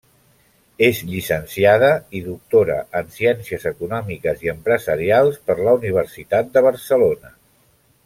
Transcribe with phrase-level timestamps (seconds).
[0.85, 1.89] És llicenciada
[2.19, 7.37] i doctora en Ciències Econòmiques i Empresarials per la Universitat de Barcelona.